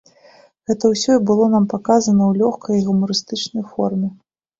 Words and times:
Гэта 0.69 0.83
ўсё 0.93 1.17
і 1.17 1.19
было 1.31 1.43
намі 1.51 1.67
паказана 1.73 2.23
ў 2.29 2.39
лёгкай 2.41 2.75
і 2.79 2.87
гумарыстычнай 2.87 3.63
форме. 3.75 4.09